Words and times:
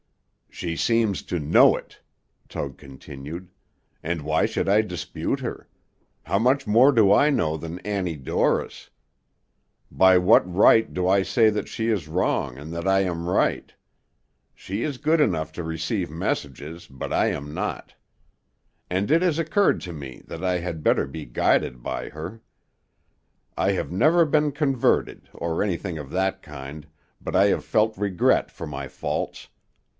"She 0.49 0.75
seems 0.75 1.23
to 1.23 1.39
know 1.39 1.75
it," 1.77 2.01
Tug 2.49 2.77
continued, 2.77 3.49
"and 4.03 4.23
why 4.23 4.45
should 4.45 4.67
I 4.67 4.81
dispute 4.81 5.39
her? 5.39 5.67
How 6.23 6.37
much 6.39 6.67
more 6.67 6.91
do 6.91 7.11
I 7.13 7.29
know 7.29 7.55
than 7.55 7.79
Annie 7.79 8.17
Dorris? 8.17 8.89
By 9.91 10.17
what 10.17 10.51
right 10.53 10.91
do 10.91 11.07
I 11.07 11.21
say 11.23 11.49
that 11.51 11.67
she 11.69 11.87
is 11.89 12.07
wrong, 12.07 12.57
and 12.57 12.73
that 12.73 12.87
I 12.87 12.99
am 13.01 13.29
right? 13.29 13.71
She 14.53 14.81
is 14.83 14.97
good 14.97 15.21
enough 15.21 15.51
to 15.53 15.63
receive 15.63 16.09
messages, 16.09 16.87
but 16.87 17.13
I 17.13 17.27
am 17.27 17.53
not; 17.53 17.95
and 18.89 19.09
it 19.09 19.21
has 19.21 19.39
occurred 19.39 19.81
to 19.81 19.93
me 19.93 20.21
that 20.27 20.43
I 20.43 20.57
had 20.59 20.83
better 20.83 21.07
be 21.07 21.25
guided 21.25 21.81
by 21.81 22.09
her. 22.09 22.41
I 23.57 23.71
have 23.71 23.91
never 23.91 24.25
been 24.25 24.51
converted, 24.51 25.29
or 25.33 25.63
anything 25.63 25.97
of 25.97 26.09
that 26.11 26.41
kind, 26.41 26.87
but 27.21 27.35
I 27.35 27.45
have 27.45 27.63
felt 27.65 27.97
regret 27.97 28.51
for 28.51 28.67
my 28.67 28.87
faults. 28.87 29.47